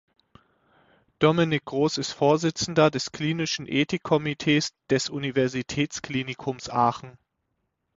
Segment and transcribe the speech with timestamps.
[1.19, 7.19] Dominik Groß ist Vorsitzender des Klinischen Ethik-Komitees des Universitätsklinikums Aachen.